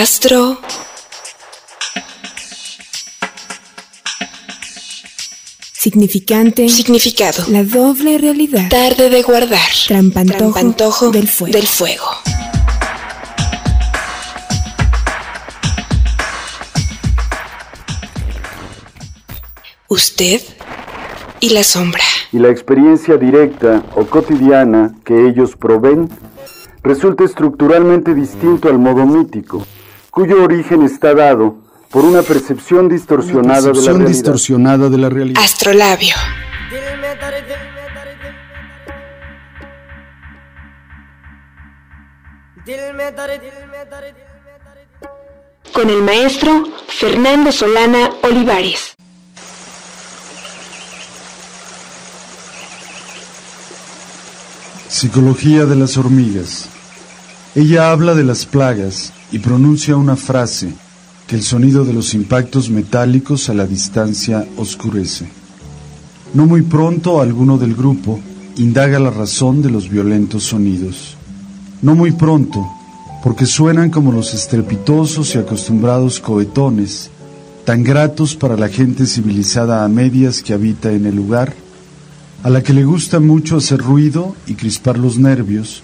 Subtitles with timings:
[0.00, 0.56] Astro.
[5.74, 6.66] Significante.
[6.70, 7.44] Significado.
[7.48, 8.70] La doble realidad.
[8.70, 9.60] Tarde de guardar.
[9.86, 11.52] Trampantojo, Trampantojo del fuego.
[11.52, 12.06] Del fuego.
[19.88, 20.40] Usted
[21.40, 22.02] y la sombra.
[22.32, 26.08] y la experiencia directa o cotidiana que ellos proveen
[26.82, 29.66] resulta estructuralmente distinto al modo mítico,
[30.12, 31.56] cuyo origen está dado
[31.90, 35.42] por una percepción distorsionada de la distorsionada de la realidad.
[35.42, 36.14] Astrolabio.
[45.72, 48.94] Con el maestro Fernando Solana Olivares.
[54.88, 56.68] Psicología de las hormigas.
[57.54, 60.72] Ella habla de las plagas y pronuncia una frase
[61.26, 65.26] que el sonido de los impactos metálicos a la distancia oscurece.
[66.34, 68.20] No muy pronto alguno del grupo
[68.56, 71.16] indaga la razón de los violentos sonidos.
[71.80, 72.70] No muy pronto,
[73.22, 77.10] porque suenan como los estrepitosos y acostumbrados cohetones,
[77.64, 81.54] tan gratos para la gente civilizada a medias que habita en el lugar,
[82.42, 85.82] a la que le gusta mucho hacer ruido y crispar los nervios,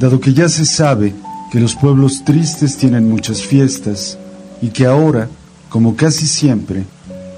[0.00, 1.14] dado que ya se sabe
[1.50, 4.18] que los pueblos tristes tienen muchas fiestas
[4.60, 5.28] y que ahora,
[5.68, 6.84] como casi siempre,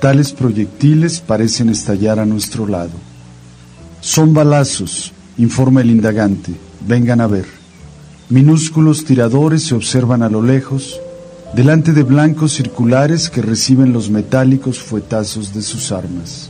[0.01, 2.93] tales proyectiles parecen estallar a nuestro lado.
[4.01, 6.53] Son balazos, informa el indagante,
[6.87, 7.47] vengan a ver.
[8.29, 11.01] Minúsculos tiradores se observan a lo lejos,
[11.55, 16.49] delante de blancos circulares que reciben los metálicos fuetazos de sus armas.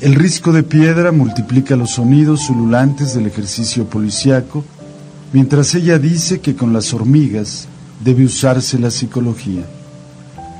[0.00, 4.64] El risco de piedra multiplica los sonidos ululantes del ejercicio policiaco,
[5.32, 7.68] mientras ella dice que con las hormigas
[8.04, 9.64] debe usarse la psicología.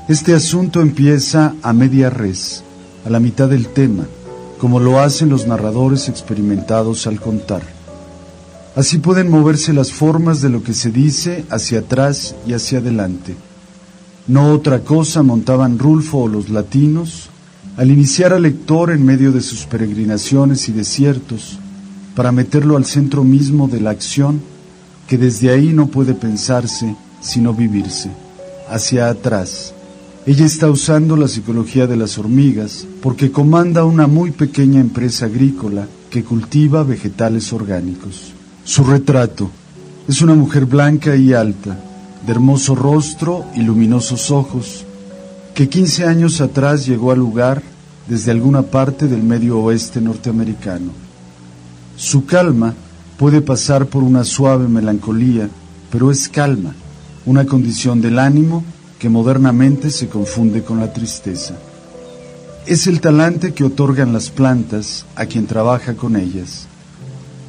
[0.07, 2.63] Este asunto empieza a media res,
[3.05, 4.05] a la mitad del tema,
[4.57, 7.61] como lo hacen los narradores experimentados al contar.
[8.75, 13.35] Así pueden moverse las formas de lo que se dice hacia atrás y hacia adelante.
[14.27, 17.29] No otra cosa montaban Rulfo o los latinos
[17.77, 21.59] al iniciar al lector en medio de sus peregrinaciones y desiertos,
[22.15, 24.41] para meterlo al centro mismo de la acción,
[25.07, 28.11] que desde ahí no puede pensarse sino vivirse,
[28.69, 29.73] hacia atrás.
[30.25, 35.87] Ella está usando la psicología de las hormigas porque comanda una muy pequeña empresa agrícola
[36.09, 38.33] que cultiva vegetales orgánicos.
[38.65, 39.49] Su retrato
[40.07, 41.79] es una mujer blanca y alta,
[42.25, 44.83] de hermoso rostro y luminosos ojos,
[45.55, 47.61] que 15 años atrás llegó al lugar
[48.07, 50.91] desde alguna parte del medio oeste norteamericano.
[51.95, 52.73] Su calma
[53.17, 55.49] puede pasar por una suave melancolía,
[55.91, 56.75] pero es calma,
[57.25, 58.63] una condición del ánimo
[58.99, 61.55] que modernamente se confunde con la tristeza.
[62.65, 66.67] Es el talante que otorgan las plantas a quien trabaja con ellas.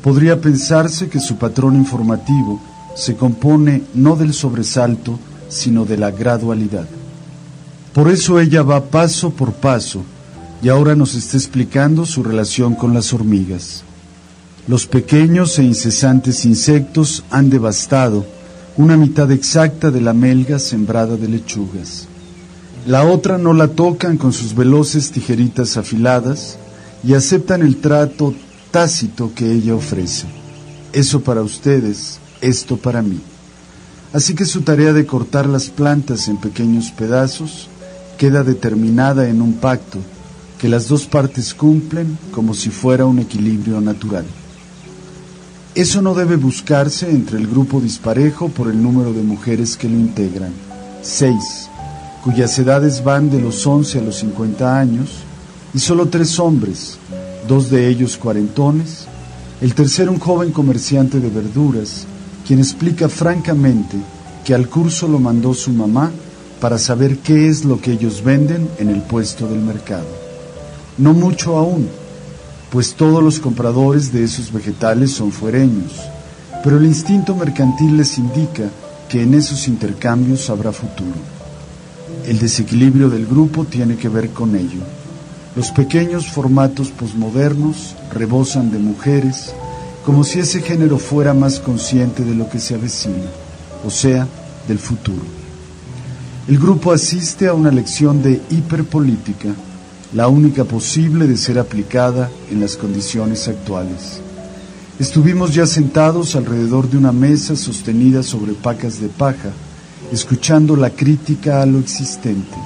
[0.03, 2.61] Podría pensarse que su patrón informativo
[2.95, 5.19] se compone no del sobresalto,
[5.49, 6.87] sino de la gradualidad.
[7.93, 10.03] Por eso ella va paso por paso
[10.63, 13.85] y ahora nos está explicando su relación con las hormigas.
[14.69, 18.27] Los pequeños e incesantes insectos han devastado
[18.77, 22.07] una mitad exacta de la melga sembrada de lechugas.
[22.87, 26.59] La otra no la tocan con sus veloces tijeritas afiladas
[27.03, 28.35] y aceptan el trato
[28.71, 30.27] tácito que ella ofrece.
[30.93, 33.21] Eso para ustedes, esto para mí.
[34.13, 37.69] Así que su tarea de cortar las plantas en pequeños pedazos
[38.19, 39.99] queda determinada en un pacto
[40.59, 44.27] que las dos partes cumplen como si fuera un equilibrio natural.
[45.75, 49.97] Eso no debe buscarse entre el grupo disparejo por el número de mujeres que lo
[49.97, 50.53] integran,
[51.03, 51.69] seis,
[52.25, 55.11] cuyas edades van de los 11 a los 50 años,
[55.75, 56.99] y solo tres hombres,
[57.47, 59.07] dos de ellos cuarentones,
[59.61, 62.07] el tercero un joven comerciante de verduras,
[62.47, 63.97] quien explica francamente
[64.45, 66.11] que al curso lo mandó su mamá
[66.61, 70.07] para saber qué es lo que ellos venden en el puesto del mercado.
[70.97, 71.89] No mucho aún,
[72.71, 75.93] pues todos los compradores de esos vegetales son fuereños,
[76.63, 78.65] pero el instinto mercantil les indica
[79.09, 81.17] que en esos intercambios habrá futuro.
[82.27, 84.81] El desequilibrio del grupo tiene que ver con ello.
[85.57, 89.55] Los pequeños formatos posmodernos rebosan de mujeres
[90.05, 93.27] como si ese género fuera más consciente de lo que se avecina,
[93.85, 94.27] o sea,
[94.67, 95.23] del futuro.
[96.47, 99.55] El grupo asiste a una lección de hiperpolítica,
[100.15, 104.21] la única posible de ser aplicada en las condiciones actuales.
[104.99, 109.51] Estuvimos ya sentados alrededor de una mesa sostenida sobre pacas de paja
[110.11, 112.57] escuchando la crítica a lo existente,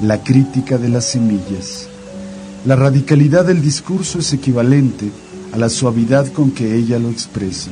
[0.00, 1.88] la crítica de las semillas.
[2.64, 5.10] La radicalidad del discurso es equivalente
[5.52, 7.70] a la suavidad con que ella lo expresa,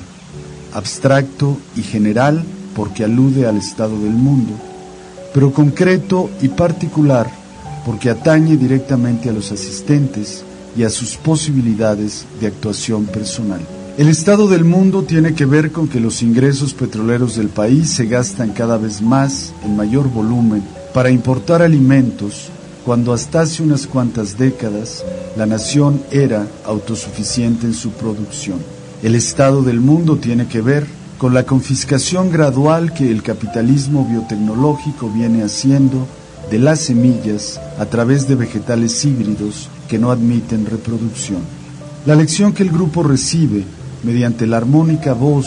[0.75, 2.44] abstracto y general
[2.75, 4.52] porque alude al estado del mundo,
[5.32, 7.46] pero concreto y particular
[7.87, 10.43] porque atañe directamente a los asistentes
[10.77, 13.61] y a sus posibilidades de actuación personal.
[13.97, 18.06] El estado del mundo tiene que ver con que los ingresos petroleros del país se
[18.06, 22.49] gastan cada vez más en mayor volumen para importar alimentos
[22.85, 25.05] cuando hasta hace unas cuantas décadas
[25.37, 28.59] la nación era autosuficiente en su producción.
[29.03, 30.87] El estado del mundo tiene que ver
[31.19, 36.06] con la confiscación gradual que el capitalismo biotecnológico viene haciendo
[36.51, 41.41] de las semillas a través de vegetales híbridos que no admiten reproducción.
[42.05, 43.65] La lección que el grupo recibe
[44.03, 45.47] mediante la armónica voz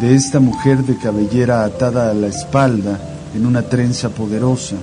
[0.00, 2.98] de esta mujer de cabellera atada a la espalda
[3.34, 4.76] en una trenza poderosa,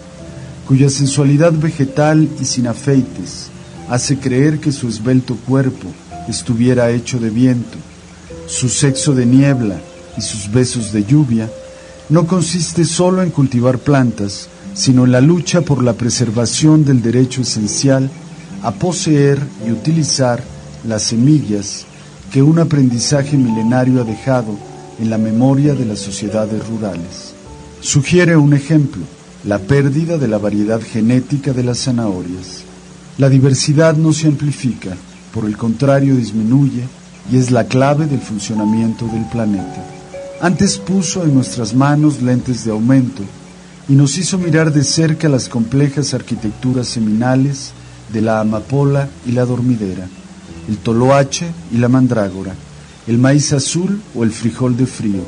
[0.68, 3.50] cuya sensualidad vegetal y sin afeites
[3.90, 5.88] hace creer que su esbelto cuerpo
[6.28, 7.78] estuviera hecho de viento,
[8.48, 9.80] su sexo de niebla
[10.18, 11.50] y sus besos de lluvia,
[12.10, 14.48] no consiste solo en cultivar plantas,
[14.80, 18.10] sino la lucha por la preservación del derecho esencial
[18.64, 19.38] a poseer
[19.68, 20.42] y utilizar
[20.88, 21.86] las semillas
[22.32, 24.58] que un aprendizaje milenario ha dejado
[24.98, 27.34] en la memoria de las sociedades rurales.
[27.82, 29.02] Sugiere un ejemplo,
[29.44, 32.64] la pérdida de la variedad genética de las zanahorias.
[33.18, 34.96] La diversidad no se amplifica,
[35.34, 36.86] por el contrario disminuye
[37.30, 39.84] y es la clave del funcionamiento del planeta.
[40.40, 43.24] Antes puso en nuestras manos lentes de aumento
[43.90, 47.72] y nos hizo mirar de cerca las complejas arquitecturas seminales
[48.14, 50.08] de la amapola y la dormidera,
[50.70, 52.54] el toloache y la mandrágora,
[53.08, 55.24] el maíz azul o el frijol de frío,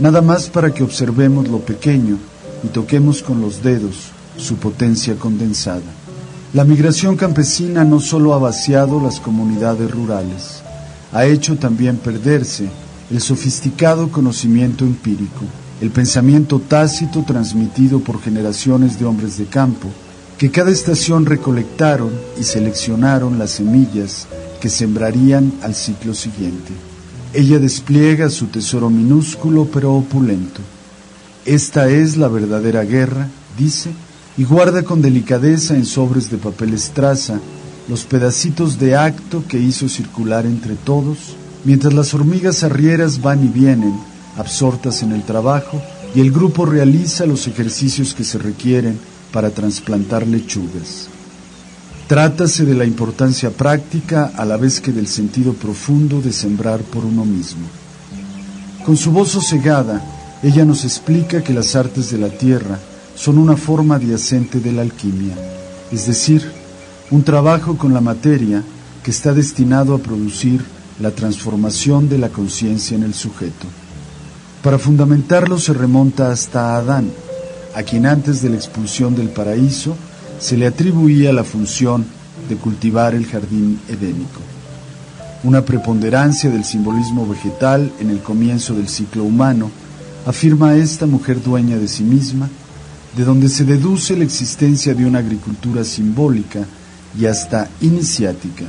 [0.00, 2.18] nada más para que observemos lo pequeño
[2.64, 5.82] y toquemos con los dedos su potencia condensada.
[6.54, 10.60] La migración campesina no solo ha vaciado las comunidades rurales,
[11.12, 12.68] ha hecho también perderse
[13.12, 15.44] el sofisticado conocimiento empírico
[15.80, 19.88] el pensamiento tácito transmitido por generaciones de hombres de campo,
[20.38, 24.26] que cada estación recolectaron y seleccionaron las semillas
[24.60, 26.72] que sembrarían al ciclo siguiente.
[27.34, 30.60] Ella despliega su tesoro minúsculo pero opulento.
[31.44, 33.90] Esta es la verdadera guerra, dice,
[34.38, 37.38] y guarda con delicadeza en sobres de papel estraza
[37.88, 43.48] los pedacitos de acto que hizo circular entre todos, mientras las hormigas arrieras van y
[43.48, 43.94] vienen
[44.36, 45.80] absortas en el trabajo
[46.14, 48.98] y el grupo realiza los ejercicios que se requieren
[49.32, 51.08] para trasplantar lechugas.
[52.08, 57.04] Trátase de la importancia práctica a la vez que del sentido profundo de sembrar por
[57.04, 57.66] uno mismo.
[58.84, 60.00] Con su voz sosegada,
[60.42, 62.78] ella nos explica que las artes de la tierra
[63.16, 65.34] son una forma adyacente de la alquimia,
[65.90, 66.48] es decir,
[67.10, 68.62] un trabajo con la materia
[69.02, 70.64] que está destinado a producir
[71.00, 73.66] la transformación de la conciencia en el sujeto.
[74.66, 77.08] Para fundamentarlo se remonta hasta Adán,
[77.76, 79.96] a quien antes de la expulsión del paraíso
[80.40, 82.04] se le atribuía la función
[82.48, 84.40] de cultivar el jardín edénico.
[85.44, 89.70] Una preponderancia del simbolismo vegetal en el comienzo del ciclo humano
[90.26, 92.48] afirma esta mujer dueña de sí misma,
[93.16, 96.66] de donde se deduce la existencia de una agricultura simbólica
[97.16, 98.64] y hasta iniciática,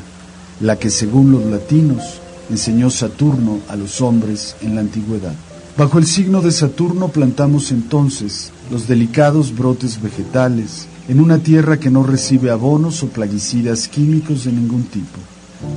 [0.60, 2.04] la que según los latinos
[2.52, 5.34] enseñó Saturno a los hombres en la antigüedad.
[5.78, 11.92] Bajo el signo de Saturno plantamos entonces los delicados brotes vegetales en una tierra que
[11.92, 15.20] no recibe abonos o plaguicidas químicos de ningún tipo,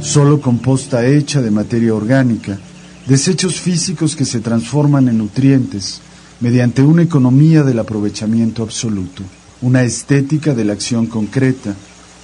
[0.01, 2.59] solo composta hecha de materia orgánica,
[3.07, 6.01] desechos físicos que se transforman en nutrientes
[6.41, 9.23] mediante una economía del aprovechamiento absoluto,
[9.61, 11.75] una estética de la acción concreta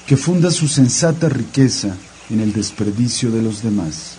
[0.07, 1.95] que funda su sensata riqueza
[2.31, 4.17] en el desperdicio de los demás.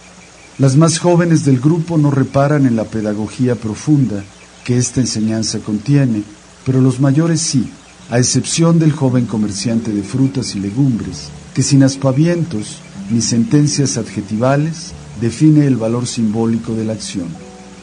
[0.59, 4.23] Las más jóvenes del grupo no reparan en la pedagogía profunda
[4.65, 6.23] que esta enseñanza contiene,
[6.65, 7.69] pero los mayores sí,
[8.09, 12.79] a excepción del joven comerciante de frutas y legumbres, que sin aspavientos
[13.11, 17.27] ni sentencias adjetivales define el valor simbólico de la acción.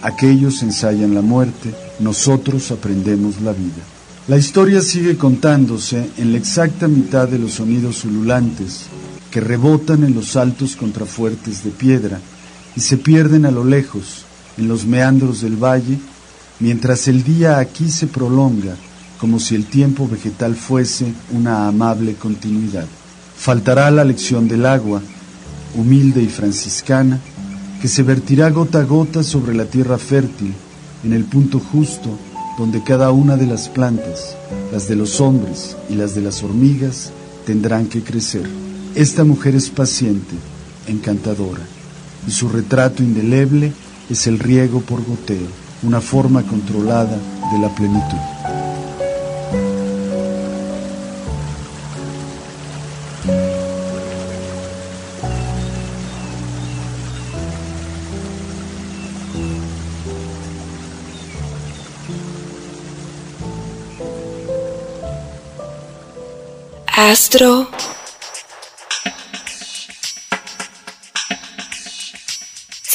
[0.02, 3.84] Aquellos ensayan la muerte, nosotros aprendemos la vida.
[4.26, 8.86] La historia sigue contándose en la exacta mitad de los sonidos ululantes
[9.30, 12.20] que rebotan en los altos contrafuertes de piedra
[12.76, 14.24] y se pierden a lo lejos,
[14.56, 15.98] en los meandros del valle,
[16.60, 18.76] mientras el día aquí se prolonga
[19.18, 22.86] como si el tiempo vegetal fuese una amable continuidad.
[23.36, 25.00] Faltará la lección del agua,
[25.74, 27.20] humilde y franciscana,
[27.80, 30.54] que se vertirá gota a gota sobre la tierra fértil,
[31.04, 32.18] en el punto justo
[32.58, 34.36] donde cada una de las plantas,
[34.72, 37.10] las de los hombres y las de las hormigas,
[37.46, 38.48] tendrán que crecer.
[38.94, 40.34] Esta mujer es paciente,
[40.86, 41.62] encantadora,
[42.26, 43.72] y su retrato indeleble
[44.10, 45.48] es el riego por goteo,
[45.82, 47.18] una forma controlada
[47.52, 48.18] de la plenitud.
[66.96, 67.68] Astro.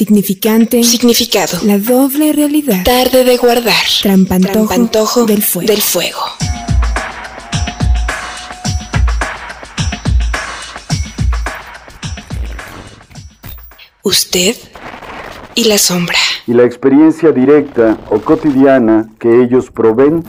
[0.09, 0.83] Significante.
[0.83, 1.59] Significado.
[1.65, 2.83] La doble realidad.
[2.83, 3.75] Tarde de guardar.
[4.01, 5.67] Trampantojo, Trampantojo del fuego.
[5.67, 6.19] Del fuego.
[14.01, 14.55] Usted
[15.53, 16.17] y la sombra.
[16.47, 20.23] Y la experiencia directa o cotidiana que ellos proveen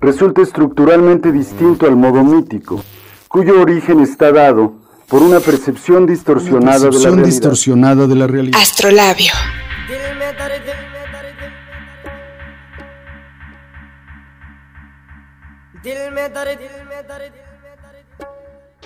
[0.00, 2.82] resulta estructuralmente distinto al modo mítico,
[3.28, 4.72] cuyo origen está dado
[5.12, 8.58] por una percepción distorsionada de la Percepción distorsionada de la realidad.
[8.58, 9.34] Astrolabio.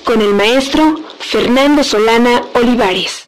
[0.05, 3.25] Con el maestro Fernando Solana Olivares.